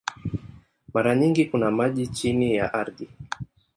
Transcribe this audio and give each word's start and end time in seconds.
Mara 0.93 1.15
nyingi 1.15 1.45
kuna 1.45 1.71
maji 1.71 2.07
chini 2.07 2.55
ya 2.55 2.73
ardhi. 2.73 3.09